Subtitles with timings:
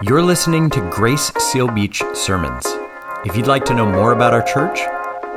[0.00, 2.64] You're listening to Grace Seal Beach Sermons.
[3.24, 4.78] If you'd like to know more about our church,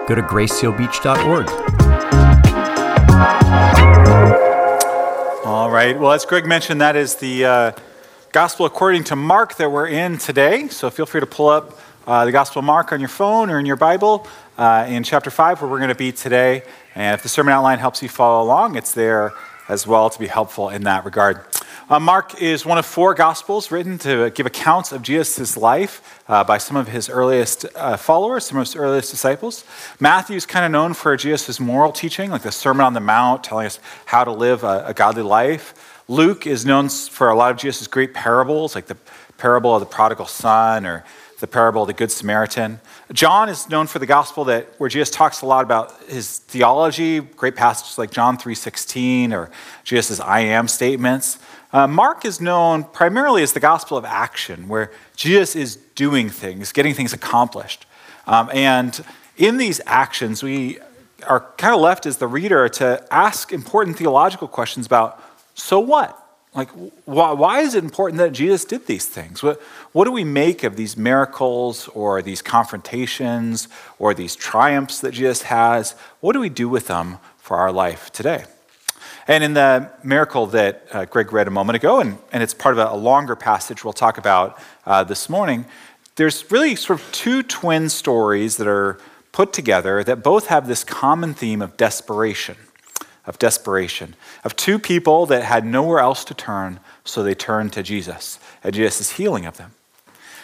[0.07, 1.49] go to gracesealbeach.org.
[5.47, 5.99] All right.
[5.99, 7.71] Well, as Greg mentioned, that is the uh,
[8.33, 10.67] Gospel according to Mark that we're in today.
[10.67, 13.57] So feel free to pull up uh, the Gospel of Mark on your phone or
[13.57, 14.27] in your Bible
[14.59, 16.61] uh, in chapter 5, where we're going to be today.
[16.93, 19.33] And if the sermon outline helps you follow along, it's there
[19.67, 21.45] as well to be helpful in that regard.
[21.91, 26.41] Uh, Mark is one of four Gospels written to give accounts of Jesus' life uh,
[26.41, 29.65] by some of his earliest uh, followers, some of his earliest disciples.
[29.99, 33.43] Matthew is kind of known for Jesus' moral teaching, like the Sermon on the Mount,
[33.43, 36.01] telling us how to live a, a godly life.
[36.07, 38.95] Luke is known for a lot of Jesus' great parables, like the
[39.37, 41.03] parable of the prodigal son or
[41.41, 42.79] the parable of the Good Samaritan.
[43.11, 47.19] John is known for the gospel that where Jesus talks a lot about his theology,
[47.19, 49.49] great passages like John 3:16 or
[49.83, 51.39] Jesus' I am statements.
[51.73, 56.71] Uh, Mark is known primarily as the gospel of action, where Jesus is doing things,
[56.71, 57.85] getting things accomplished.
[58.27, 59.03] Um, and
[59.35, 60.77] in these actions, we
[61.27, 65.19] are kind of left as the reader to ask important theological questions about
[65.55, 66.20] so what?
[66.53, 66.69] Like,
[67.05, 69.41] why, why, is it important that Jesus did these things?
[69.41, 69.61] What,
[69.93, 75.43] what do we make of these miracles or these confrontations or these triumphs that Jesus
[75.43, 75.95] has?
[76.19, 78.43] What do we do with them for our life today?
[79.29, 82.77] And in the miracle that uh, Greg read a moment ago, and, and it's part
[82.77, 85.63] of a, a longer passage we'll talk about uh, this morning,
[86.17, 88.99] there's really sort of two twin stories that are
[89.31, 92.57] put together that both have this common theme of desperation
[93.31, 97.81] of desperation, of two people that had nowhere else to turn, so they turned to
[97.81, 99.71] Jesus, and Jesus' healing of them.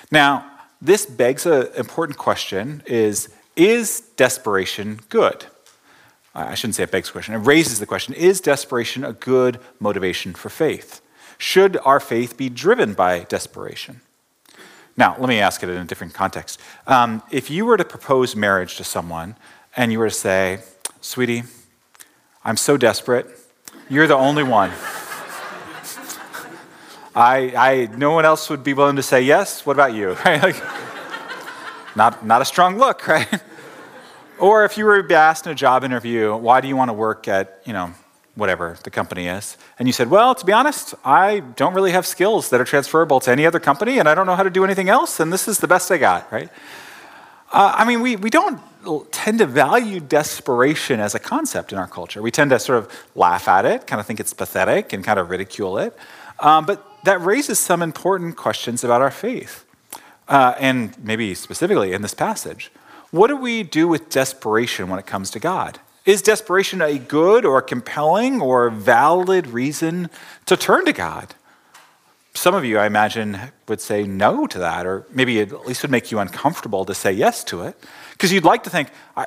[0.10, 0.50] Now,
[0.82, 3.28] this begs an important question is,
[3.58, 5.48] is desperation good?
[6.34, 9.60] I shouldn't say it begs the question, it raises the question, is desperation a good
[9.82, 11.02] motivation for faith?
[11.38, 14.00] Should our faith be driven by desperation?
[14.96, 16.62] Now, let me ask it in a different context.
[16.88, 19.36] Um, if you were to propose marriage to someone
[19.76, 20.60] and you were to say,
[21.02, 21.44] sweetie,
[22.48, 23.28] I'm so desperate.
[23.90, 24.72] You're the only one.
[27.14, 29.66] I, I, no one else would be willing to say yes.
[29.66, 30.16] What about you?
[30.26, 30.42] Right?
[30.42, 30.64] Like,
[31.94, 33.28] not, not a strong look, right?
[34.40, 37.28] Or if you were asked in a job interview, why do you want to work
[37.28, 37.92] at, you know,
[38.36, 39.58] whatever the company is?
[39.78, 43.20] And you said, well, to be honest, I don't really have skills that are transferable
[43.22, 45.50] to any other company, and I don't know how to do anything else, and this
[45.50, 46.50] is the best I got, right?
[47.52, 48.62] Uh, I mean, we, we don't
[49.12, 52.22] tend to value desperation as a concept in our culture.
[52.22, 55.20] We tend to sort of laugh at it, kind of think it's pathetic, and kind
[55.20, 55.98] of ridicule it.
[56.40, 59.66] Um, but that raises some important questions about our faith.
[60.28, 62.72] Uh, and maybe specifically in this passage.
[63.12, 65.80] What do we do with desperation when it comes to God?
[66.06, 70.10] Is desperation a good or compelling or valid reason
[70.46, 71.36] to turn to God?
[72.38, 75.90] Some of you, I imagine, would say no to that, or maybe at least would
[75.90, 77.76] make you uncomfortable to say yes to it.
[78.12, 79.26] Because you'd like to think, I,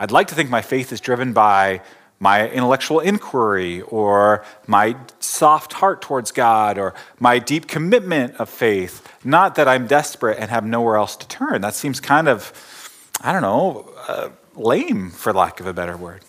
[0.00, 1.82] would like to think my faith is driven by
[2.18, 9.06] my intellectual inquiry, or my soft heart towards God, or my deep commitment of faith,
[9.22, 11.60] not that I'm desperate and have nowhere else to turn.
[11.60, 12.52] That seems kind of,
[13.20, 16.22] I don't know, uh, lame, for lack of a better word.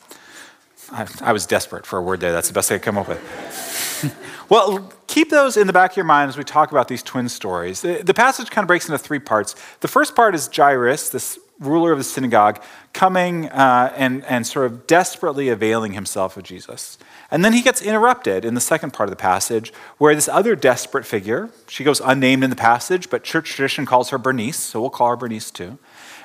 [0.91, 2.31] I, I was desperate for a word there.
[2.31, 4.13] That's the best I could come up with.
[4.49, 7.29] well, keep those in the back of your mind as we talk about these twin
[7.29, 7.81] stories.
[7.81, 9.55] The passage kind of breaks into three parts.
[9.79, 12.61] The first part is Jairus, this ruler of the synagogue,
[12.93, 16.97] coming uh, and, and sort of desperately availing himself of Jesus.
[17.31, 20.55] And then he gets interrupted in the second part of the passage, where this other
[20.55, 24.81] desperate figure, she goes unnamed in the passage, but church tradition calls her Bernice, so
[24.81, 25.77] we'll call her Bernice too.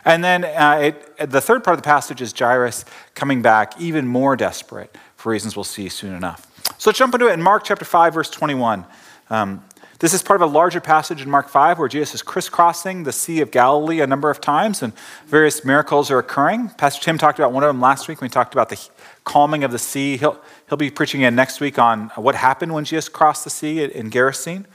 [0.05, 4.07] And then uh, it, the third part of the passage is Jairus coming back even
[4.07, 6.47] more desperate for reasons we'll see soon enough.
[6.79, 8.85] So let's jump into it in Mark chapter 5, verse 21.
[9.31, 9.65] Um,
[10.01, 13.11] this is part of a larger passage in Mark 5 where Jesus is crisscrossing the
[13.11, 14.93] Sea of Galilee a number of times and
[15.27, 16.69] various miracles are occurring.
[16.69, 18.81] Pastor Tim talked about one of them last week when we talked about the
[19.25, 20.17] calming of the sea.
[20.17, 23.83] He'll, he'll be preaching again next week on what happened when Jesus crossed the sea
[23.83, 24.67] in Gerasene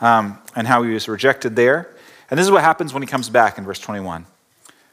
[0.00, 1.92] um, and how he was rejected there.
[2.30, 4.26] And this is what happens when he comes back in verse 21.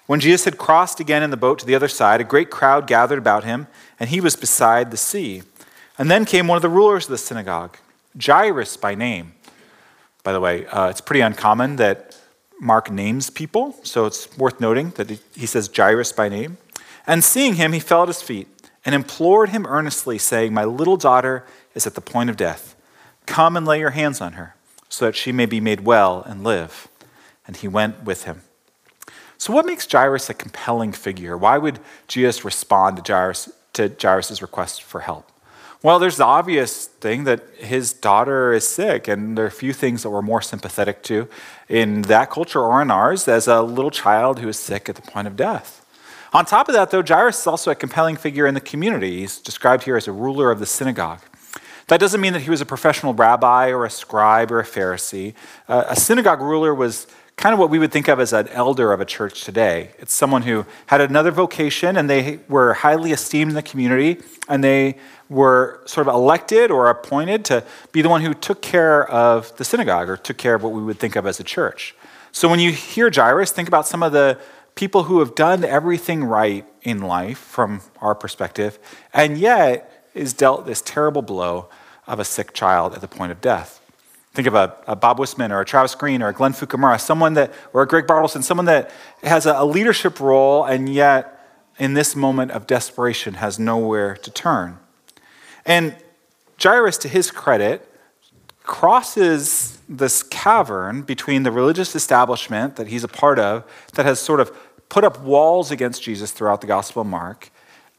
[0.07, 2.85] When Jesus had crossed again in the boat to the other side, a great crowd
[2.85, 3.67] gathered about him,
[3.99, 5.41] and he was beside the sea.
[5.97, 7.77] And then came one of the rulers of the synagogue,
[8.23, 9.33] Jairus by name.
[10.23, 12.17] By the way, uh, it's pretty uncommon that
[12.59, 16.57] Mark names people, so it's worth noting that he says Jairus by name.
[17.07, 18.47] And seeing him, he fell at his feet
[18.83, 22.75] and implored him earnestly, saying, My little daughter is at the point of death.
[23.25, 24.55] Come and lay your hands on her,
[24.89, 26.87] so that she may be made well and live.
[27.47, 28.41] And he went with him.
[29.37, 31.37] So, what makes Jairus a compelling figure?
[31.37, 35.31] Why would Jesus respond to Jairus' to Jairus' request for help?
[35.83, 39.71] Well, there's the obvious thing that his daughter is sick, and there are a few
[39.71, 41.27] things that we're more sympathetic to
[41.69, 45.01] in that culture or in ours as a little child who is sick at the
[45.03, 45.85] point of death.
[46.33, 49.19] On top of that, though, Jairus is also a compelling figure in the community.
[49.19, 51.21] He's described here as a ruler of the synagogue.
[51.87, 55.35] That doesn't mean that he was a professional rabbi or a scribe or a Pharisee.
[55.67, 57.05] Uh, a synagogue ruler was
[57.37, 59.91] kind of what we would think of as an elder of a church today.
[59.99, 64.63] It's someone who had another vocation and they were highly esteemed in the community and
[64.63, 64.97] they
[65.29, 69.65] were sort of elected or appointed to be the one who took care of the
[69.65, 71.95] synagogue or took care of what we would think of as a church.
[72.31, 74.39] So when you hear Jairus, think about some of the
[74.75, 78.79] people who have done everything right in life from our perspective
[79.13, 81.69] and yet is dealt this terrible blow
[82.07, 83.81] of a sick child at the point of death.
[84.35, 87.35] Think of a, a, Bob Wisman or a Travis Green or a Glenn Fukumura, someone
[87.35, 88.91] that, or a Greg Bartleson, someone that
[89.23, 91.31] has a, a leadership role and yet
[91.79, 94.77] in this moment of desperation has nowhere to turn.
[95.65, 95.95] And
[96.61, 97.89] Jairus, to his credit,
[98.63, 104.41] crosses this cavern between the religious establishment that he's a part of, that has sort
[104.41, 104.51] of
[104.89, 107.51] put up walls against Jesus throughout the Gospel of Mark,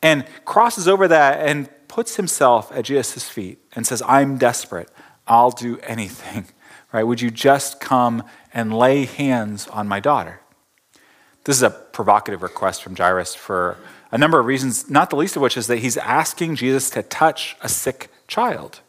[0.03, 4.91] and crosses over that and puts himself at Jesus' feet and says, I'm desperate.
[5.27, 6.47] I'll do anything.
[6.93, 7.03] Right?
[7.03, 8.23] Would you just come
[8.55, 10.41] and lay hands on my daughter?
[11.45, 13.77] This is a provocative request from Jairus for
[14.11, 17.03] a number of reasons, not the least of which is that he's asking Jesus to
[17.03, 18.81] touch a sick child.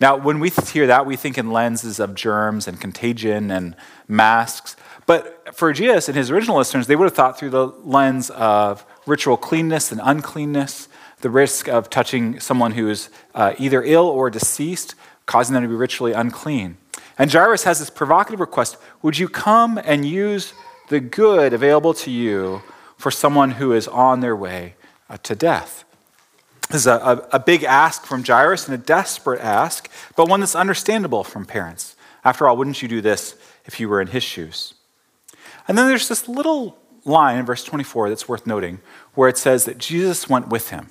[0.00, 3.76] Now, when we hear that, we think in lenses of germs and contagion and
[4.08, 4.76] masks.
[5.06, 8.84] But for Jesus and his original listeners, they would have thought through the lens of
[9.06, 10.88] ritual cleanness and uncleanness,
[11.20, 14.94] the risk of touching someone who is uh, either ill or deceased,
[15.26, 16.78] causing them to be ritually unclean.
[17.18, 20.54] And Jairus has this provocative request Would you come and use
[20.88, 22.62] the good available to you
[22.96, 24.74] for someone who is on their way
[25.10, 25.84] uh, to death?
[26.68, 30.40] This is a, a, a big ask from Jairus and a desperate ask, but one
[30.40, 31.94] that's understandable from parents.
[32.24, 33.36] After all, wouldn't you do this
[33.66, 34.74] if you were in his shoes?
[35.68, 38.80] And then there's this little line in verse 24 that's worth noting
[39.14, 40.88] where it says that Jesus went with him.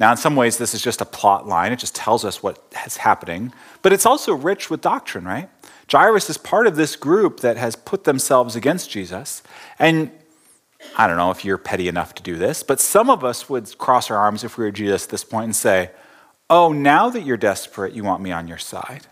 [0.00, 1.72] Now, in some ways, this is just a plot line.
[1.72, 3.52] It just tells us what is happening.
[3.82, 5.48] But it's also rich with doctrine, right?
[5.90, 9.42] Jairus is part of this group that has put themselves against Jesus.
[9.78, 10.10] And
[10.96, 13.76] I don't know if you're petty enough to do this, but some of us would
[13.78, 15.90] cross our arms if we were Jesus at this point and say,
[16.50, 19.06] Oh, now that you're desperate, you want me on your side,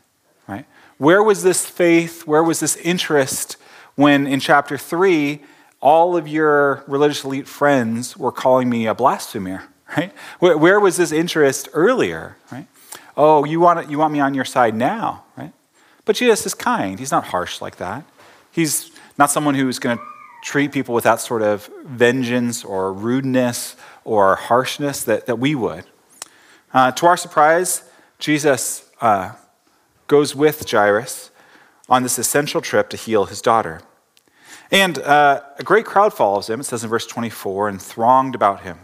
[0.46, 0.66] right?
[0.98, 2.26] Where was this faith?
[2.26, 3.56] Where was this interest
[3.94, 5.42] when in chapter three,
[5.80, 9.64] all of your religious elite friends were calling me a blasphemer?
[9.96, 10.12] Right?
[10.38, 12.66] Where, was this interest earlier, right?
[13.16, 15.52] Oh, you want, you want me on your side now, right?
[16.04, 16.98] But Jesus is kind.
[16.98, 18.04] He's not harsh like that.
[18.50, 20.04] He's not someone who's going to
[20.42, 25.84] treat people with that sort of vengeance or rudeness or harshness that, that we would.
[26.74, 29.32] Uh, to our surprise, Jesus uh,
[30.08, 31.30] goes with Jairus
[31.88, 33.82] on this essential trip to heal his daughter.
[34.70, 38.62] And uh, a great crowd follows him, it says in verse 24, and thronged about
[38.62, 38.78] him.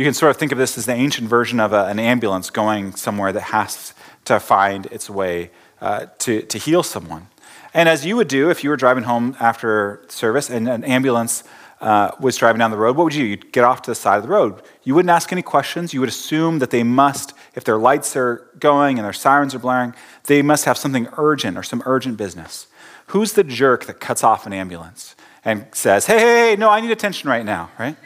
[0.00, 2.48] You can sort of think of this as the ancient version of a, an ambulance
[2.48, 3.92] going somewhere that has
[4.24, 5.50] to find its way
[5.82, 7.26] uh, to, to heal someone.
[7.74, 11.44] And as you would do if you were driving home after service and an ambulance
[11.82, 13.28] uh, was driving down the road, what would you do?
[13.28, 14.62] You'd get off to the side of the road.
[14.84, 15.92] You wouldn't ask any questions.
[15.92, 19.58] You would assume that they must, if their lights are going and their sirens are
[19.58, 19.92] blaring,
[20.24, 22.68] they must have something urgent or some urgent business.
[23.08, 25.14] Who's the jerk that cuts off an ambulance
[25.44, 27.96] and says, hey, hey, hey, no, I need attention right now, right?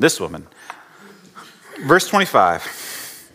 [0.00, 0.46] this woman.
[1.82, 3.30] Verse 25.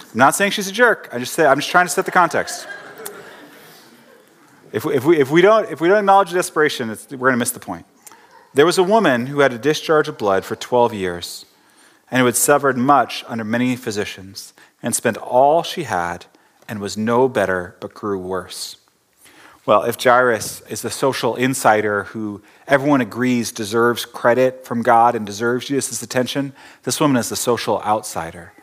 [0.00, 1.08] I'm not saying she's a jerk.
[1.12, 2.66] I just say, I'm just trying to set the context.
[4.72, 7.32] If we, if we, if we, don't, if we don't acknowledge the desperation, we're going
[7.32, 7.86] to miss the point.
[8.52, 11.46] There was a woman who had a discharge of blood for 12 years
[12.10, 14.52] and who had suffered much under many physicians
[14.82, 16.26] and spent all she had
[16.68, 18.76] and was no better but grew worse.
[19.68, 25.26] Well, if Jairus is the social insider who everyone agrees deserves credit from God and
[25.26, 28.54] deserves Jesus' attention, this woman is the social outsider.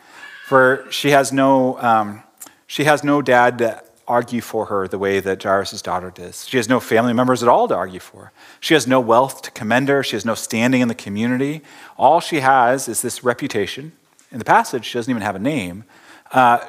[0.48, 2.24] For she has no, um,
[2.66, 6.48] she has no dad to argue for her the way that Jairus' daughter does.
[6.48, 8.32] She has no family members at all to argue for.
[8.60, 10.02] She has no wealth to commend her.
[10.02, 11.62] She has no standing in the community.
[12.00, 13.92] All she has is this reputation.
[14.32, 15.84] In the passage, she doesn't even have a name.
[16.32, 16.66] Uh,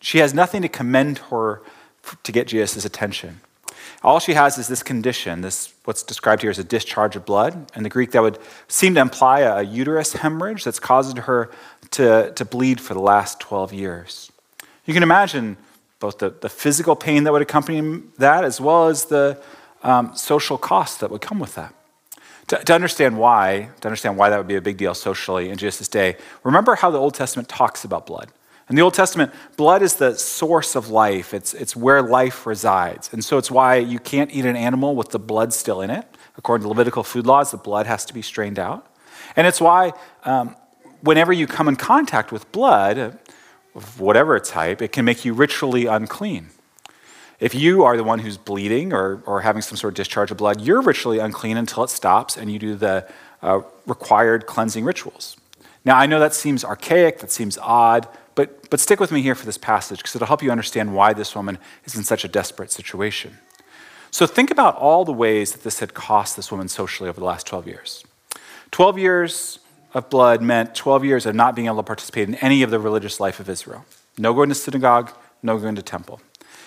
[0.00, 1.60] she has nothing to commend her
[2.22, 3.42] to get Jesus' attention.
[4.04, 7.72] All she has is this condition, this what's described here as a discharge of blood.
[7.74, 11.50] In the Greek, that would seem to imply a uterus hemorrhage that's caused her
[11.92, 14.30] to, to bleed for the last 12 years.
[14.84, 15.56] You can imagine
[16.00, 19.40] both the, the physical pain that would accompany that as well as the
[19.82, 21.74] um, social cost that would come with that.
[22.48, 25.56] To, to, understand why, to understand why that would be a big deal socially in
[25.56, 28.28] Jesus' day, remember how the Old Testament talks about blood.
[28.70, 31.34] In the Old Testament, blood is the source of life.
[31.34, 33.12] It's, it's where life resides.
[33.12, 36.06] And so it's why you can't eat an animal with the blood still in it.
[36.38, 38.86] According to Levitical food laws, the blood has to be strained out.
[39.36, 39.92] And it's why
[40.24, 40.56] um,
[41.02, 43.18] whenever you come in contact with blood,
[43.74, 46.48] of whatever type, it can make you ritually unclean.
[47.40, 50.36] If you are the one who's bleeding or, or having some sort of discharge of
[50.36, 53.08] blood, you're ritually unclean until it stops and you do the
[53.42, 55.36] uh, required cleansing rituals.
[55.84, 59.34] Now, I know that seems archaic, that seems odd, but, but stick with me here
[59.34, 62.28] for this passage because it'll help you understand why this woman is in such a
[62.28, 63.38] desperate situation.
[64.10, 67.26] So, think about all the ways that this had cost this woman socially over the
[67.26, 68.04] last 12 years.
[68.70, 69.58] 12 years
[69.92, 72.78] of blood meant 12 years of not being able to participate in any of the
[72.78, 73.84] religious life of Israel.
[74.18, 75.12] No going to synagogue,
[75.42, 76.20] no going to temple.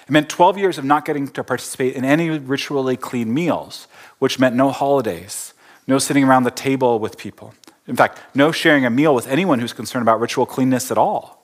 [0.08, 3.88] It meant 12 years of not getting to participate in any ritually clean meals,
[4.20, 5.54] which meant no holidays,
[5.86, 7.54] no sitting around the table with people.
[7.88, 11.37] In fact, no sharing a meal with anyone who's concerned about ritual cleanness at all.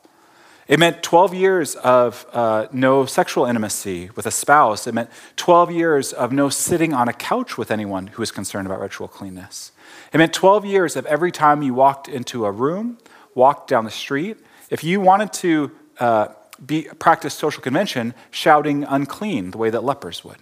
[0.67, 4.87] It meant 12 years of uh, no sexual intimacy with a spouse.
[4.87, 8.65] It meant 12 years of no sitting on a couch with anyone who was concerned
[8.65, 9.73] about ritual cleanness.
[10.13, 12.97] It meant 12 years of every time you walked into a room,
[13.35, 14.37] walked down the street,
[14.69, 16.27] if you wanted to uh,
[16.65, 20.37] be, practice social convention, shouting unclean the way that lepers would.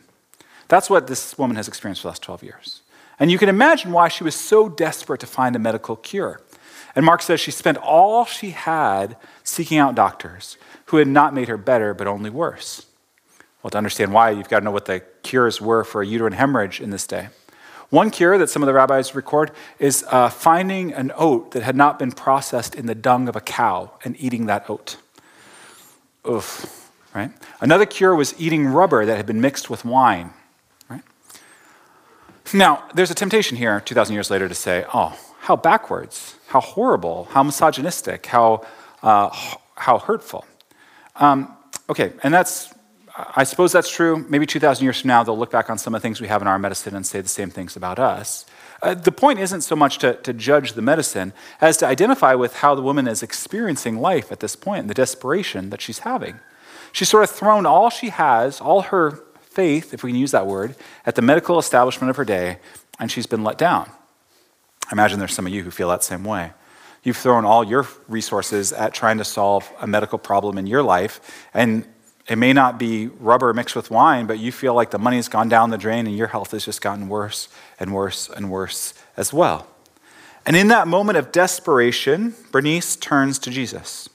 [0.67, 2.81] That's what this woman has experienced for the last 12 years.
[3.19, 6.41] And you can imagine why she was so desperate to find a medical cure.
[6.95, 9.15] And Mark says she spent all she had
[9.51, 12.86] seeking out doctors who had not made her better, but only worse.
[13.62, 16.34] Well, to understand why, you've got to know what the cures were for a uterine
[16.34, 17.29] hemorrhage in this day.
[17.89, 21.75] One cure that some of the rabbis record is uh, finding an oat that had
[21.75, 24.96] not been processed in the dung of a cow and eating that oat.
[26.27, 27.31] Oof, right?
[27.60, 30.31] Another cure was eating rubber that had been mixed with wine,
[30.89, 31.03] right?
[32.53, 37.27] Now, there's a temptation here, 2,000 years later, to say, oh, how backwards, how horrible,
[37.31, 38.65] how misogynistic, how,
[39.03, 39.29] uh,
[39.75, 40.46] how hurtful.
[41.15, 41.55] Um,
[41.89, 42.74] okay, and that's
[43.36, 44.25] I suppose that's true.
[44.29, 46.41] Maybe 2,000 years from now, they'll look back on some of the things we have
[46.41, 48.46] in our medicine and say the same things about us.
[48.81, 52.55] Uh, the point isn't so much to, to judge the medicine as to identify with
[52.58, 56.39] how the woman is experiencing life at this point and the desperation that she's having.
[56.91, 60.48] She's sort of thrown all she has, all her faith, if we can use that
[60.48, 62.58] word, at the medical establishment of her day,
[63.00, 63.89] and she's been let down.
[64.88, 66.51] I imagine there's some of you who feel that same way.
[67.03, 71.48] You've thrown all your resources at trying to solve a medical problem in your life,
[71.53, 71.88] and
[72.27, 75.50] it may not be rubber mixed with wine, but you feel like the money's gone
[75.50, 77.48] down the drain and your health has just gotten worse
[77.79, 79.67] and worse and worse as well.
[80.46, 84.08] And in that moment of desperation, Bernice turns to Jesus.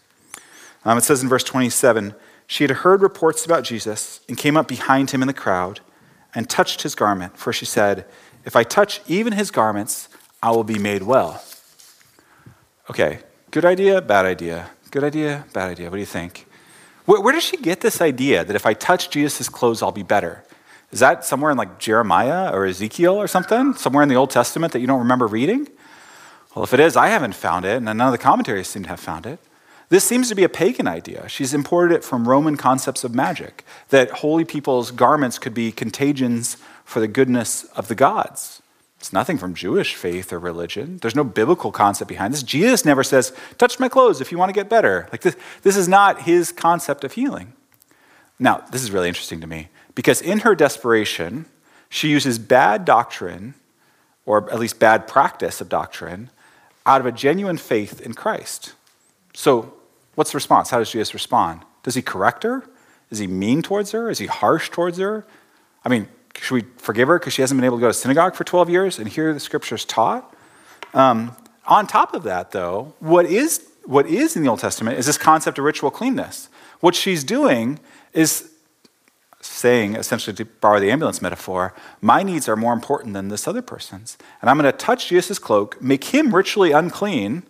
[0.85, 2.15] Um, it says in verse 27
[2.47, 5.81] she had heard reports about Jesus and came up behind him in the crowd
[6.35, 8.07] and touched his garment, for she said,
[8.45, 10.09] If I touch even his garments,
[10.43, 11.43] I will be made well.
[12.89, 13.19] Okay,
[13.51, 14.71] good idea, bad idea.
[14.91, 15.91] Good idea, bad idea.
[15.91, 16.47] What do you think?
[17.05, 20.05] Where, where does she get this idea that if I touch Jesus' clothes, I'll be
[20.05, 20.45] better?
[20.93, 23.75] Is that somewhere in like Jeremiah or Ezekiel or something?
[23.75, 25.69] Somewhere in the Old Testament that you don't remember reading?
[26.55, 28.89] Well, if it is, I haven't found it, and none of the commentaries seem to
[28.89, 29.41] have found it.
[29.89, 31.29] This seems to be a pagan idea.
[31.29, 36.57] She's imported it from Roman concepts of magic, that holy people's garments could be contagions
[36.85, 38.63] for the goodness of the gods.
[39.07, 40.99] It's nothing from Jewish faith or religion.
[41.01, 42.43] There's no biblical concept behind this.
[42.43, 45.07] Jesus never says, touch my clothes if you want to get better.
[45.13, 47.53] Like this, this is not his concept of healing.
[48.41, 51.47] Now, this is really interesting to me because in her desperation,
[51.89, 53.55] she uses bad doctrine,
[54.25, 56.31] or at least bad practice of doctrine,
[56.85, 58.75] out of a genuine faith in Christ.
[59.35, 59.73] So,
[60.17, 60.71] what's the response?
[60.71, 61.61] How does Jesus respond?
[61.85, 62.65] Does he correct her?
[63.13, 64.11] Is he mean towards her?
[64.11, 65.25] Is he harsh towards her?
[65.85, 66.09] I mean,
[66.39, 68.71] should we forgive her because she hasn't been able to go to synagogue for 12
[68.71, 70.35] years and hear the scriptures taught?
[70.95, 75.07] Um, on top of that, though, what is, what is in the Old Testament is
[75.07, 76.49] this concept of ritual cleanness.
[76.81, 77.81] What she's doing
[78.13, 78.51] is
[79.41, 83.63] saying, essentially, to borrow the ambulance metaphor, my needs are more important than this other
[83.63, 84.17] person's.
[84.41, 87.45] And I'm going to touch Jesus' cloak, make him ritually unclean,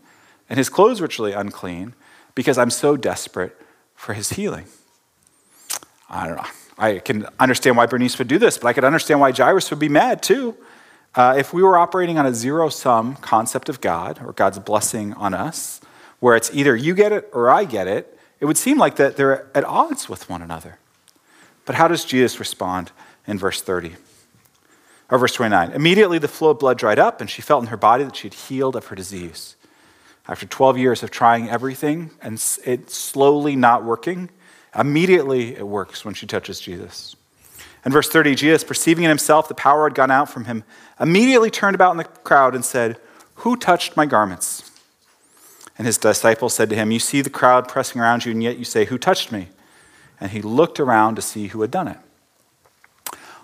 [0.49, 1.95] and his clothes ritually unclean,
[2.35, 3.57] because I'm so desperate
[3.95, 4.67] for his healing.
[6.09, 6.66] I don't know.
[6.79, 9.79] I can understand why Bernice would do this, but I could understand why Jairus would
[9.79, 10.57] be mad too.
[11.15, 15.15] Uh, if we were operating on a zero sum concept of God or God's blessing
[15.15, 15.81] on us,
[16.21, 19.17] where it's either you get it or I get it, it would seem like that
[19.17, 20.79] they're at odds with one another.
[21.65, 22.93] But how does Jesus respond
[23.27, 23.97] in verse 30?
[25.11, 25.73] Or verse 29?
[25.73, 28.29] Immediately the flow of blood dried up, and she felt in her body that she
[28.29, 29.57] had healed of her disease.
[30.29, 34.29] After 12 years of trying everything and it slowly not working,
[34.75, 37.17] Immediately it works when she touches Jesus.
[37.85, 40.65] In verse 30, Jesus, perceiving in himself the power had gone out from him,
[40.99, 42.99] immediately turned about in the crowd and said,
[43.37, 44.71] Who touched my garments?
[45.79, 48.59] And his disciples said to him, You see the crowd pressing around you, and yet
[48.59, 49.49] you say, Who touched me?
[50.21, 51.99] And he looked around to see who had done it.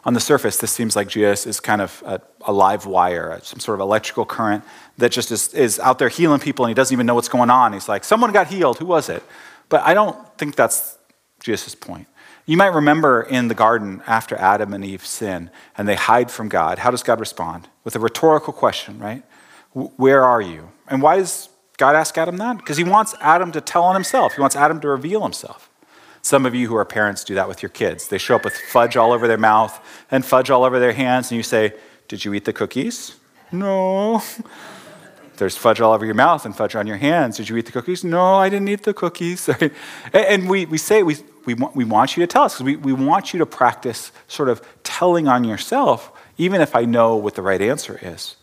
[0.05, 3.61] On the surface, this seems like Jesus is kind of a, a live wire, some
[3.61, 4.65] sort of electrical current
[4.99, 7.51] that just is, is out there healing people, and he doesn't even know what's going
[7.51, 7.73] on.
[7.75, 8.79] He's like, Someone got healed.
[8.79, 9.23] Who was it?
[9.69, 10.99] But I don't think that's
[11.43, 12.07] Jesus' point.
[12.47, 16.49] You might remember in the garden after Adam and Eve sin and they hide from
[16.49, 16.79] God.
[16.79, 17.69] How does God respond?
[17.85, 19.23] With a rhetorical question, right?
[19.73, 20.71] Where are you?
[20.89, 22.59] And why does God ask Adam that?
[22.59, 25.71] Because he wants Adam to tell on himself, he wants Adam to reveal himself.
[26.21, 28.07] Some of you who are parents do that with your kids.
[28.09, 31.31] They show up with fudge all over their mouth and fudge all over their hands,
[31.31, 31.73] and you say,
[32.07, 33.17] Did you eat the cookies?
[33.51, 34.23] No.
[35.43, 37.39] There's fudge all over your mouth and fudge on your hands.
[37.39, 38.05] Did you eat the cookies?
[38.05, 39.51] No, I didn't eat the cookies.
[40.13, 42.77] and we, we say, we, we, want, we want you to tell us because we,
[42.77, 47.35] we want you to practice sort of telling on yourself, even if I know what
[47.35, 48.37] the right answer is.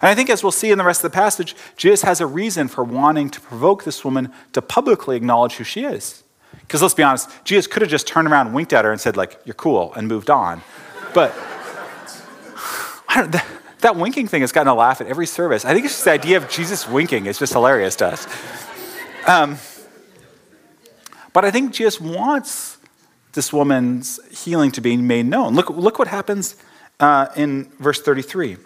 [0.00, 2.26] And I think, as we'll see in the rest of the passage, Jesus has a
[2.26, 6.24] reason for wanting to provoke this woman to publicly acknowledge who she is.
[6.60, 8.98] Because let's be honest, Jesus could have just turned around and winked at her and
[8.98, 10.62] said, like, you're cool, and moved on.
[11.12, 11.34] But
[13.06, 13.34] I don't
[13.80, 15.64] that, winking thing has gotten a laugh at every service.
[15.64, 17.26] I think it's just the idea of Jesus winking.
[17.26, 18.26] It's just hilarious to us.
[19.26, 19.58] Um,
[21.32, 22.78] but I think Jesus wants
[23.32, 25.54] this woman's healing to be made known.
[25.54, 26.56] Look, look what happens
[26.98, 28.56] uh, in verse 33.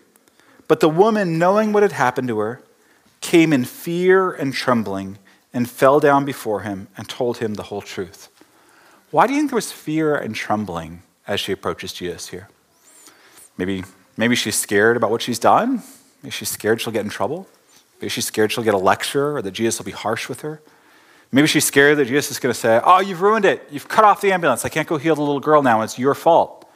[0.69, 2.63] But the woman, knowing what had happened to her,
[3.21, 5.19] came in fear and trembling
[5.53, 8.29] and fell down before him and told him the whole truth.
[9.11, 12.49] Why do you think there was fear and trembling as she approaches Jesus here?
[13.59, 13.85] Maybe,
[14.17, 15.83] maybe she's scared about what she's done.
[16.23, 17.49] Maybe she's scared she'll get in trouble.
[18.01, 20.61] Maybe she's scared she'll get a lecture or that Jesus will be harsh with her.
[21.31, 23.67] Maybe she's scared that Jesus is going to say, Oh, you've ruined it.
[23.71, 24.65] You've cut off the ambulance.
[24.65, 25.81] I can't go heal the little girl now.
[25.83, 26.69] It's your fault.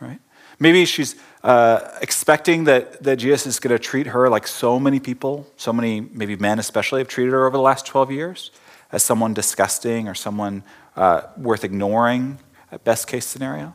[0.00, 0.20] Right?
[0.60, 5.00] Maybe she's uh, expecting that, that Jesus is going to treat her like so many
[5.00, 8.50] people, so many, maybe men especially, have treated her over the last 12 years
[8.92, 10.62] as someone disgusting or someone
[10.96, 12.38] uh, worth ignoring
[12.70, 13.74] at best case scenario.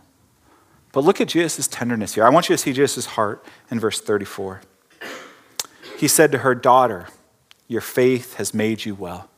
[0.92, 2.26] But look at Jesus' tenderness here.
[2.26, 4.62] I want you to see Jesus' heart in verse 34.
[5.98, 7.08] He said to her, Daughter,
[7.68, 9.30] your faith has made you well.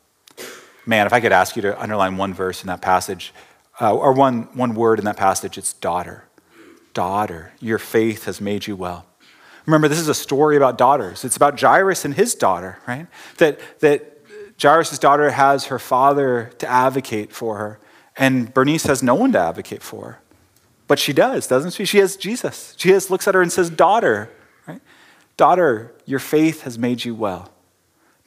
[0.85, 3.33] Man, if I could ask you to underline one verse in that passage,
[3.79, 6.25] uh, or one, one word in that passage, it's daughter.
[6.93, 9.05] Daughter, your faith has made you well.
[9.65, 11.23] Remember, this is a story about daughters.
[11.23, 13.07] It's about Jairus and his daughter, right?
[13.37, 14.19] That, that
[14.61, 17.79] Jairus' daughter has her father to advocate for her,
[18.17, 20.21] and Bernice has no one to advocate for her.
[20.91, 21.85] But she does, doesn't she?
[21.85, 22.75] She has Jesus.
[22.75, 24.29] Jesus looks at her and says, Daughter,
[24.67, 24.81] right?
[25.37, 27.49] Daughter, your faith has made you well.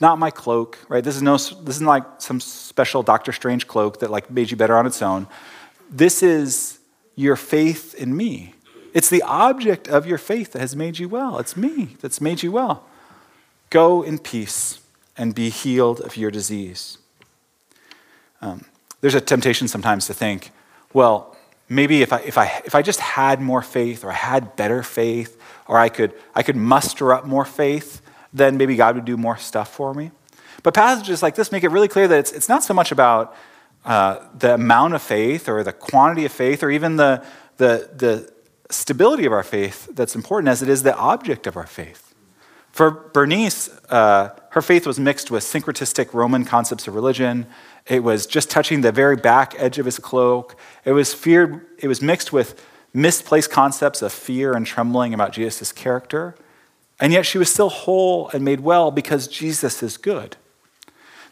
[0.00, 1.04] Not my cloak, right?
[1.04, 4.56] This is no this isn't like some special Doctor Strange cloak that like made you
[4.56, 5.26] better on its own.
[5.90, 6.78] This is
[7.16, 8.54] your faith in me.
[8.94, 11.38] It's the object of your faith that has made you well.
[11.40, 12.86] It's me that's made you well.
[13.68, 14.80] Go in peace
[15.18, 16.96] and be healed of your disease.
[18.40, 18.64] Um,
[19.02, 20.50] there's a temptation sometimes to think,
[20.94, 21.33] well,
[21.68, 24.82] maybe if I, if, I, if I just had more faith or I had better
[24.82, 29.16] faith or I could, I could muster up more faith, then maybe God would do
[29.16, 30.10] more stuff for me.
[30.62, 33.36] But passages like this make it really clear that it's, it's not so much about
[33.84, 37.24] uh, the amount of faith or the quantity of faith or even the,
[37.58, 38.32] the, the
[38.70, 42.14] stability of our faith that's important as it is the object of our faith.
[42.72, 47.46] For Bernice, uh, her faith was mixed with syncretistic Roman concepts of religion.
[47.86, 50.56] It was just touching the very back edge of his cloak.
[50.84, 55.72] It was feared, it was mixed with misplaced concepts of fear and trembling about Jesus'
[55.72, 56.34] character.
[57.00, 60.36] And yet she was still whole and made well because Jesus is good.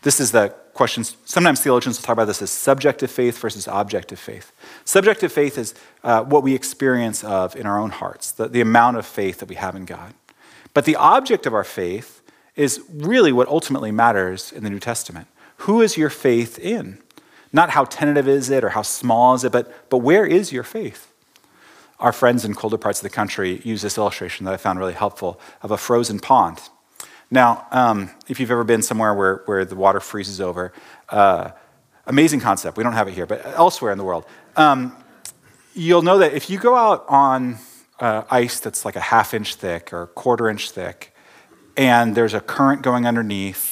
[0.03, 1.17] This is the questions.
[1.25, 4.53] Sometimes theologians will talk about this as subjective faith versus objective faith.
[4.85, 8.97] Subjective faith is uh, what we experience of in our own hearts, the, the amount
[8.97, 10.15] of faith that we have in God.
[10.75, 12.23] But the object of our faith
[12.57, 15.29] is really what ultimately matters in the New Testament.
[15.63, 16.99] Who is your faith in?
[17.53, 20.65] Not how tentative is it or how small is it, but, but where is your
[20.65, 21.13] faith?
[22.01, 24.93] Our friends in colder parts of the country use this illustration that I found really
[24.93, 26.61] helpful of a frozen pond.
[27.31, 30.73] Now, um, if you've ever been somewhere where, where the water freezes over,
[31.11, 31.53] uh,
[32.07, 32.77] amazing concept.
[32.77, 34.25] We don't have it here, but elsewhere in the world.
[34.57, 34.97] Um,
[35.75, 37.59] you'll know that if you go out on
[38.01, 41.15] uh, ice that's like a half inch thick or a quarter inch thick,
[41.77, 43.72] and there's a current going underneath,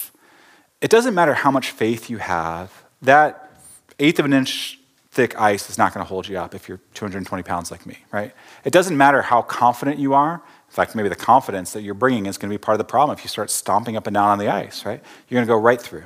[0.81, 3.51] it doesn't matter how much faith you have, that
[3.99, 4.79] eighth of an inch
[5.11, 7.99] thick ice is not going to hold you up if you're 220 pounds like me,
[8.13, 8.33] right?
[8.65, 10.35] It doesn't matter how confident you are.
[10.35, 12.85] In fact, maybe the confidence that you're bringing is going to be part of the
[12.85, 15.03] problem if you start stomping up and down on the ice, right?
[15.29, 16.05] You're going to go right through.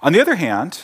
[0.00, 0.80] On the other hand,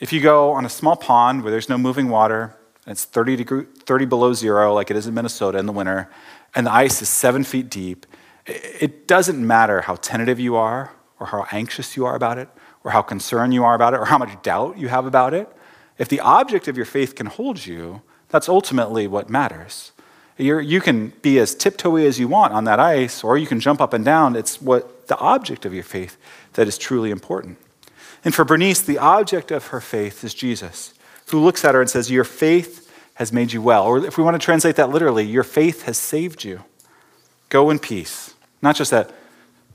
[0.00, 3.36] if you go on a small pond where there's no moving water, and it's 30,
[3.36, 6.08] degree, 30 below zero, like it is in Minnesota in the winter,
[6.54, 8.06] and the ice is seven feet deep,
[8.46, 12.48] it doesn't matter how tentative you are, or how anxious you are about it,
[12.82, 15.48] or how concerned you are about it, or how much doubt you have about it.
[15.98, 19.92] If the object of your faith can hold you, that's ultimately what matters.
[20.36, 23.60] You're, you can be as tiptoey as you want on that ice, or you can
[23.60, 24.34] jump up and down.
[24.34, 26.16] It's what the object of your faith
[26.54, 27.56] that is truly important.
[28.24, 30.92] And for Bernice, the object of her faith is Jesus,
[31.28, 33.84] who looks at her and says, Your faith has made you well.
[33.84, 36.64] Or if we want to translate that literally, your faith has saved you.
[37.48, 38.34] Go in peace.
[38.60, 39.14] Not just that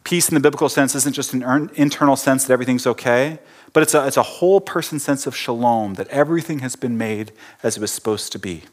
[0.08, 3.40] peace in the biblical sense isn't just an internal sense that everything's okay,
[3.74, 7.34] but it's a, it's a whole person sense of shalom, that everything has been made
[7.62, 8.64] as it was supposed to be.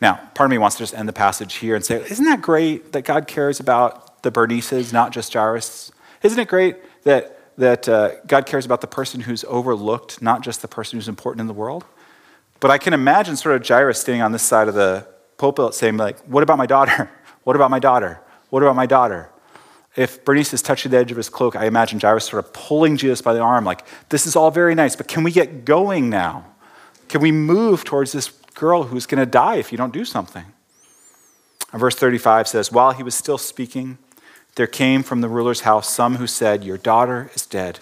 [0.00, 2.40] Now, part of me wants to just end the passage here and say, isn't that
[2.40, 5.92] great that God cares about the Bernices, not just Jairus?
[6.22, 10.62] Isn't it great that, that uh, God cares about the person who's overlooked, not just
[10.62, 11.84] the person who's important in the world?
[12.60, 15.98] But I can imagine sort of Jairus standing on this side of the pulpit saying,
[15.98, 17.10] like, what about my daughter?
[17.44, 18.20] What about my daughter?
[18.50, 19.30] What about my daughter?
[19.96, 22.96] If Bernice is touching the edge of his cloak, I imagine Jairus sort of pulling
[22.96, 26.10] Jesus by the arm, like, this is all very nice, but can we get going
[26.10, 26.44] now?
[27.08, 30.44] Can we move towards this girl who's going to die if you don't do something.
[31.70, 33.98] And verse 35 says, While he was still speaking,
[34.56, 37.78] there came from the ruler's house some who said, Your daughter is dead.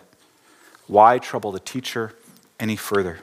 [0.87, 2.12] Why trouble the teacher
[2.61, 3.20] any further?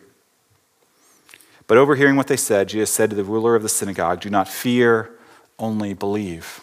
[1.67, 4.47] But overhearing what they said, Jesus said to the ruler of the synagogue, Do not
[4.47, 5.11] fear,
[5.59, 6.61] only believe.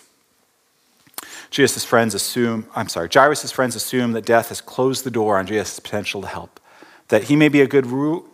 [1.50, 5.46] Jesus' friends assume, I'm sorry, Jairus' friends assume that death has closed the door on
[5.46, 6.60] Jesus' potential to help
[7.08, 7.86] that he may be a good,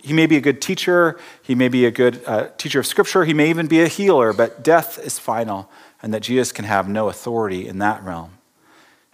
[0.02, 3.24] he may be a good teacher, he may be a good uh, teacher of scripture,
[3.24, 5.70] he may even be a healer, but death is final,
[6.02, 8.38] and that Jesus can have no authority in that realm.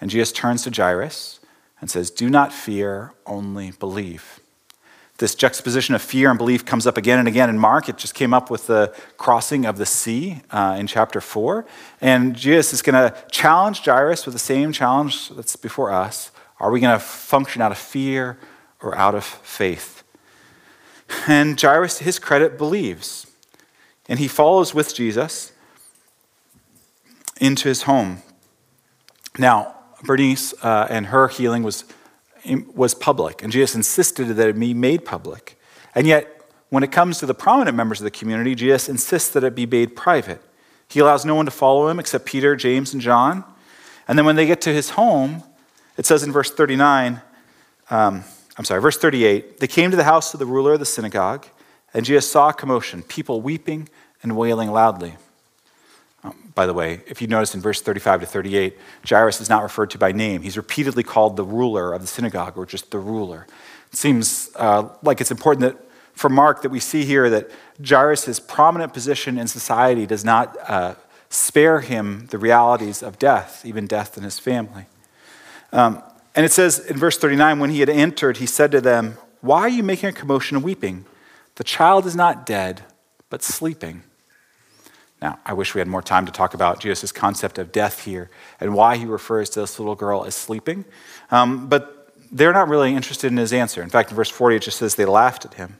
[0.00, 1.40] And Jesus turns to Jairus
[1.80, 4.39] and says, Do not fear, only believe.
[5.20, 7.88] This juxtaposition of fear and belief comes up again and again in Mark.
[7.88, 11.64] It just came up with the crossing of the sea uh, in chapter 4.
[12.00, 16.30] And Jesus is going to challenge Jairus with the same challenge that's before us.
[16.58, 18.36] Are we going to function out of fear
[18.82, 20.02] or out of faith.
[21.26, 23.26] And Jairus, to his credit, believes.
[24.08, 25.52] And he follows with Jesus
[27.40, 28.22] into his home.
[29.38, 31.84] Now, Bernice uh, and her healing was,
[32.74, 35.58] was public, and Jesus insisted that it be made public.
[35.94, 39.44] And yet, when it comes to the prominent members of the community, Jesus insists that
[39.44, 40.40] it be made private.
[40.88, 43.44] He allows no one to follow him except Peter, James, and John.
[44.08, 45.42] And then when they get to his home,
[45.96, 47.20] it says in verse 39,
[47.90, 48.24] um,
[48.56, 51.46] I'm sorry, verse 38 they came to the house of the ruler of the synagogue,
[51.92, 53.88] and Jesus saw commotion, people weeping
[54.22, 55.16] and wailing loudly.
[56.54, 58.76] By the way, if you notice in verse 35 to 38,
[59.08, 60.42] Jairus is not referred to by name.
[60.42, 63.46] He's repeatedly called the ruler of the synagogue or just the ruler.
[63.92, 67.50] It seems uh, like it's important that for Mark that we see here that
[67.86, 70.94] Jairus' prominent position in society does not uh,
[71.28, 74.86] spare him the realities of death, even death in his family.
[75.72, 76.02] Um,
[76.34, 79.60] and it says in verse 39 when he had entered, he said to them, Why
[79.60, 81.06] are you making a commotion and weeping?
[81.56, 82.82] The child is not dead,
[83.28, 84.02] but sleeping.
[85.22, 88.30] Now, I wish we had more time to talk about Jesus' concept of death here
[88.58, 90.86] and why he refers to this little girl as sleeping.
[91.30, 93.82] Um, but they're not really interested in his answer.
[93.82, 95.76] In fact, in verse 40, it just says they laughed at him.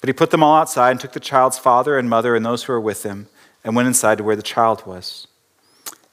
[0.00, 2.64] But he put them all outside and took the child's father and mother and those
[2.64, 3.28] who were with him
[3.62, 5.26] and went inside to where the child was.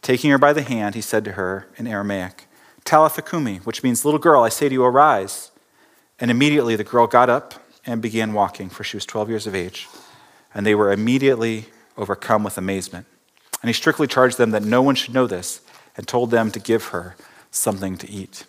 [0.02, 2.48] Taking her by the hand, he said to her in Aramaic,
[2.84, 5.52] Talitha cumi, which means, little girl, I say to you, arise.
[6.20, 9.56] And immediately the girl got up and began walking, for she was 12 years of
[9.56, 9.88] age.
[10.54, 13.06] And they were immediately overcome with amazement.
[13.62, 15.62] And he strictly charged them that no one should know this
[15.95, 17.15] and told them to give her
[17.51, 18.45] something to eat.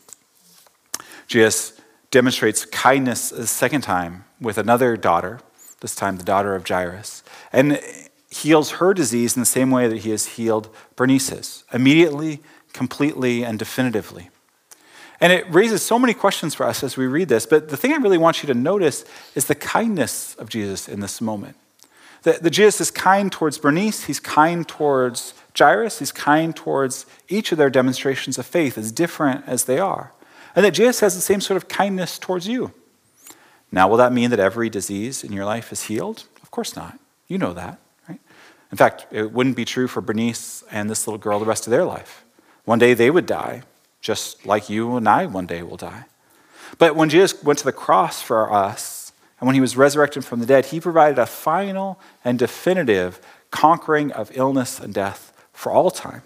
[1.26, 1.80] Jesus
[2.10, 5.40] demonstrates kindness a second time with another daughter,
[5.80, 7.80] this time the daughter of Jairus, and
[8.30, 11.64] heals her disease in the same way that he has healed Bernice's.
[11.72, 12.40] Immediately,
[12.72, 14.30] completely and definitively.
[15.20, 17.92] And it raises so many questions for us as we read this, but the thing
[17.92, 19.04] I really want you to notice
[19.34, 21.56] is the kindness of Jesus in this moment.
[22.24, 27.58] That, Jesus is kind towards Bernice, he's kind towards Jairus, he's kind towards each of
[27.58, 30.12] their demonstrations of faith, as different as they are.
[30.56, 32.72] And that Jesus has the same sort of kindness towards you.
[33.70, 36.24] Now, will that mean that every disease in your life is healed?
[36.42, 36.98] Of course not.
[37.28, 38.20] You know that, right?
[38.70, 41.70] In fact, it wouldn't be true for Bernice and this little girl the rest of
[41.70, 42.24] their life.
[42.64, 43.62] One day they would die,
[44.00, 46.06] just like you and I one day will die.
[46.78, 49.03] But when Jesus went to the cross for us,
[49.44, 54.10] and when he was resurrected from the dead, he provided a final and definitive conquering
[54.10, 56.22] of illness and death for all time.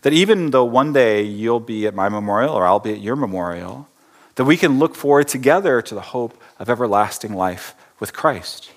[0.00, 3.14] That even though one day you'll be at my memorial or I'll be at your
[3.14, 3.88] memorial,
[4.36, 8.70] that we can look forward together to the hope of everlasting life with Christ.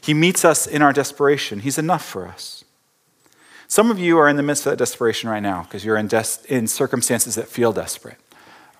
[0.00, 1.60] He meets us in our desperation.
[1.60, 2.64] He's enough for us.
[3.68, 6.08] Some of you are in the midst of that desperation right now because you're in,
[6.08, 8.18] des- in circumstances that feel desperate.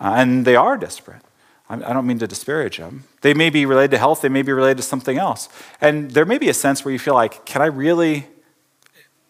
[0.00, 1.22] Uh, and they are desperate.
[1.68, 3.04] I don't mean to disparage them.
[3.22, 5.48] They may be related to health, they may be related to something else.
[5.80, 8.26] And there may be a sense where you feel like, can I really,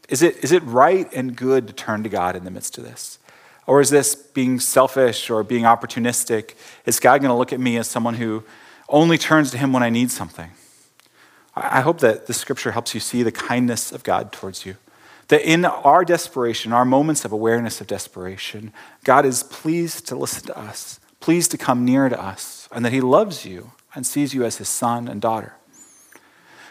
[0.09, 2.85] is it, is it right and good to turn to God in the midst of
[2.85, 3.19] this?
[3.67, 6.55] Or is this being selfish or being opportunistic?
[6.85, 8.45] Is God going to look at me as someone who
[8.89, 10.51] only turns to Him when I need something?
[11.57, 14.77] I hope that the scripture helps you see the kindness of God towards you.
[15.29, 18.73] That in our desperation, our moments of awareness of desperation,
[19.05, 22.93] God is pleased to listen to us, pleased to come near to us, and that
[22.93, 25.55] He loves you and sees you as His son and daughter.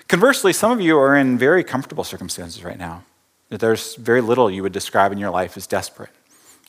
[0.07, 3.03] Conversely, some of you are in very comfortable circumstances right now.
[3.49, 6.11] There's very little you would describe in your life as desperate.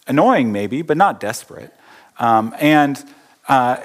[0.06, 1.74] Annoying, maybe, but not desperate.
[2.18, 3.04] Um, and
[3.48, 3.82] uh,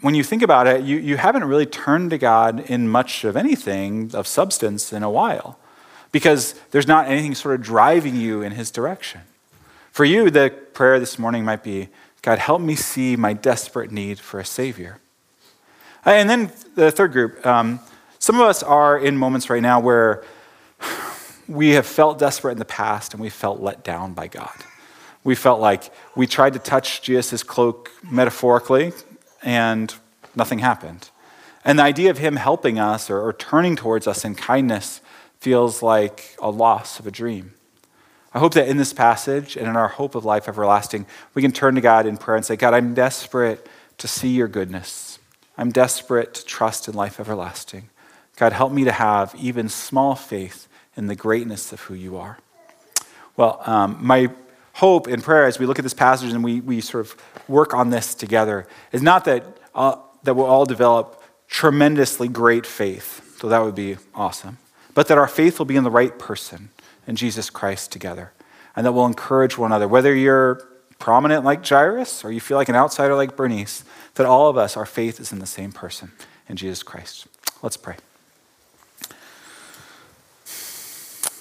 [0.00, 3.36] when you think about it, you, you haven't really turned to God in much of
[3.36, 5.58] anything of substance in a while
[6.12, 9.22] because there's not anything sort of driving you in His direction.
[9.90, 11.88] For you, the prayer this morning might be
[12.22, 14.98] God, help me see my desperate need for a Savior.
[16.04, 17.80] And then the third group, um,
[18.18, 20.24] some of us are in moments right now where
[21.48, 24.54] we have felt desperate in the past and we felt let down by God.
[25.24, 28.92] We felt like we tried to touch Jesus' cloak metaphorically
[29.42, 29.94] and
[30.34, 31.10] nothing happened.
[31.64, 35.00] And the idea of him helping us or, or turning towards us in kindness
[35.40, 37.54] feels like a loss of a dream.
[38.38, 41.50] I hope that in this passage and in our hope of life everlasting, we can
[41.50, 45.18] turn to God in prayer and say, God, I'm desperate to see your goodness.
[45.56, 47.88] I'm desperate to trust in life everlasting.
[48.36, 52.38] God, help me to have even small faith in the greatness of who you are.
[53.36, 54.30] Well, um, my
[54.74, 57.16] hope and prayer as we look at this passage and we, we sort of
[57.48, 63.40] work on this together is not that, uh, that we'll all develop tremendously great faith,
[63.40, 64.58] though that would be awesome
[64.98, 66.70] but that our faith will be in the right person,
[67.08, 68.32] in Jesus Christ together,
[68.76, 69.88] and that we'll encourage one another.
[69.88, 70.62] Whether you're
[70.98, 73.82] prominent like Jairus or you feel like an outsider like Bernice,
[74.14, 76.12] that all of us, our faith is in the same person,
[76.48, 77.26] in Jesus Christ.
[77.62, 77.96] Let's pray.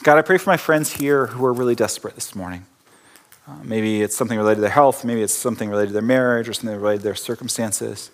[0.03, 2.65] God, I pray for my friends here who are really desperate this morning.
[3.45, 6.47] Uh, maybe it's something related to their health, maybe it's something related to their marriage
[6.47, 8.09] or something related to their circumstances.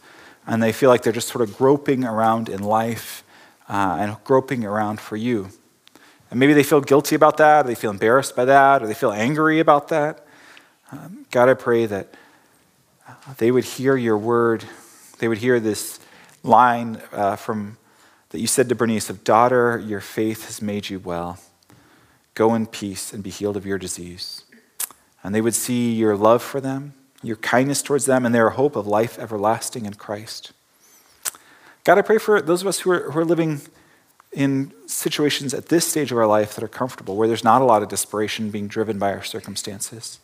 [0.47, 3.23] And they feel like they're just sort of groping around in life
[3.69, 5.49] uh, and groping around for you.
[6.33, 8.95] And maybe they feel guilty about that, or they feel embarrassed by that, or they
[8.95, 10.25] feel angry about that.
[10.91, 12.15] Um, God, I pray that
[13.07, 14.65] uh, they would hear your word.
[15.19, 15.99] They would hear this
[16.41, 17.77] line uh, from
[18.31, 21.37] that you said to Bernice of daughter, your faith has made you well.
[22.33, 24.43] Go in peace and be healed of your disease.
[25.23, 28.75] And they would see your love for them, your kindness towards them, and their hope
[28.75, 30.51] of life everlasting in Christ.
[31.83, 33.61] God, I pray for those of us who are, who are living
[34.33, 37.65] in situations at this stage of our life that are comfortable, where there's not a
[37.65, 40.19] lot of desperation being driven by our circumstances.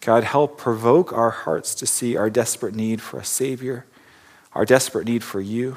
[0.00, 3.86] God, help provoke our hearts to see our desperate need for a Savior,
[4.52, 5.76] our desperate need for you.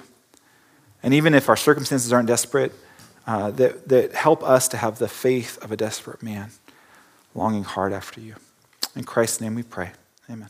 [1.04, 2.74] And even if our circumstances aren't desperate,
[3.28, 6.52] uh, that, that help us to have the faith of a desperate man,
[7.34, 8.36] longing hard after you.
[8.96, 9.92] In Christ's name we pray.
[10.30, 10.50] Amen.